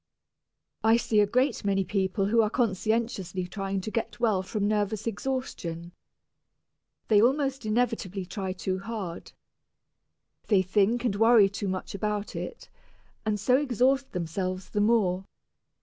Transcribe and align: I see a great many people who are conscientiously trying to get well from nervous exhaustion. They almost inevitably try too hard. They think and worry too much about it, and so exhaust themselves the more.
I 0.83 0.97
see 0.97 1.19
a 1.19 1.27
great 1.27 1.63
many 1.63 1.85
people 1.85 2.25
who 2.25 2.41
are 2.41 2.49
conscientiously 2.49 3.45
trying 3.45 3.81
to 3.81 3.91
get 3.91 4.19
well 4.19 4.41
from 4.41 4.67
nervous 4.67 5.05
exhaustion. 5.05 5.91
They 7.07 7.21
almost 7.21 7.67
inevitably 7.67 8.25
try 8.25 8.53
too 8.53 8.79
hard. 8.79 9.33
They 10.47 10.63
think 10.63 11.05
and 11.05 11.15
worry 11.15 11.49
too 11.49 11.67
much 11.67 11.93
about 11.93 12.35
it, 12.35 12.67
and 13.27 13.39
so 13.39 13.57
exhaust 13.57 14.11
themselves 14.11 14.71
the 14.71 14.81
more. 14.81 15.25